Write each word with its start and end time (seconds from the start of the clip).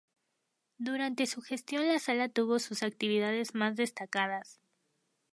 Durante 0.79 1.27
su 1.27 1.43
gestión 1.43 1.87
la 1.87 1.99
sala 1.99 2.27
tuvo 2.27 2.57
sus 2.57 2.81
actividades 2.81 3.53
más 3.53 3.75
destacadas. 3.75 4.59